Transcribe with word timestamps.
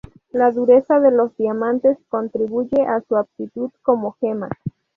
La 0.31 0.49
dureza 0.51 0.99
de 0.99 1.11
los 1.11 1.37
diamantes 1.37 1.95
contribuye 2.09 2.87
a 2.87 3.01
su 3.01 3.17
aptitud 3.17 3.69
como 3.83 4.13
gema. 4.13 4.49